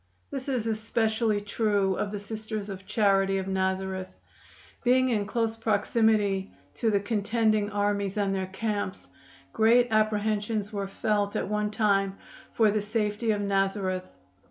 [0.31, 4.07] This is especially true of the Sisters of Charity of Nazareth.
[4.83, 9.07] Being in close proximity to the contending armies and their camps,
[9.53, 12.17] great apprehensions were felt at one time
[12.51, 14.07] for the safety of Nazareth.